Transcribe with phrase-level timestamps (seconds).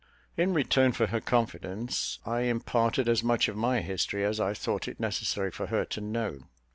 [0.35, 4.87] In return for her confidence, I imparted as much of my history as I thought
[4.87, 6.39] it necessary for her to know.